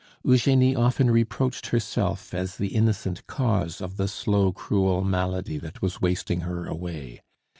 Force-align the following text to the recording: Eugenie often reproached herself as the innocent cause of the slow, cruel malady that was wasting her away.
Eugenie 0.23 0.75
often 0.75 1.11
reproached 1.11 1.67
herself 1.67 2.33
as 2.33 2.57
the 2.57 2.69
innocent 2.69 3.27
cause 3.27 3.79
of 3.81 3.97
the 3.97 4.07
slow, 4.07 4.51
cruel 4.51 5.03
malady 5.03 5.59
that 5.59 5.83
was 5.83 6.01
wasting 6.01 6.39
her 6.39 6.65
away. 6.65 7.21